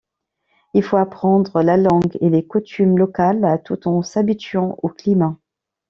[0.73, 5.37] Il faut apprendre la langue et les coutumes locales, tout en s'habituant au climat.